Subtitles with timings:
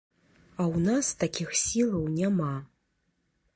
[0.59, 2.51] А ў нас такіх сілаў няма.